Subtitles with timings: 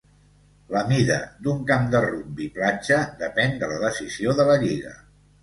[0.75, 1.17] La mida
[1.47, 4.97] d'un camp de rugbi platja depèn de la decisió de la lliga.